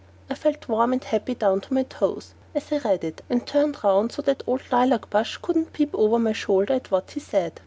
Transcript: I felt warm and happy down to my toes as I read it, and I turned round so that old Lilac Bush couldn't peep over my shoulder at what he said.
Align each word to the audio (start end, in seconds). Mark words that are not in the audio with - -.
I 0.31 0.33
felt 0.33 0.67
warm 0.67 0.93
and 0.93 1.03
happy 1.03 1.35
down 1.35 1.61
to 1.61 1.75
my 1.75 1.83
toes 1.83 2.33
as 2.55 2.71
I 2.71 2.77
read 2.79 3.03
it, 3.03 3.21
and 3.29 3.41
I 3.43 3.45
turned 3.45 3.83
round 3.83 4.11
so 4.13 4.23
that 4.23 4.41
old 4.47 4.61
Lilac 4.71 5.11
Bush 5.11 5.37
couldn't 5.39 5.73
peep 5.73 5.91
over 5.93 6.17
my 6.17 6.33
shoulder 6.33 6.73
at 6.73 6.89
what 6.89 7.11
he 7.11 7.19
said. 7.19 7.59